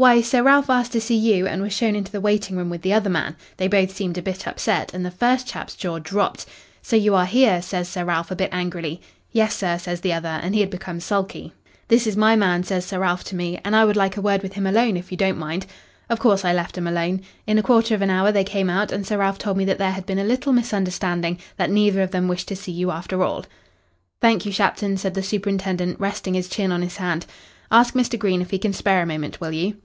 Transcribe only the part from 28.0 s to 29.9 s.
Green if he can spare a moment, will you?"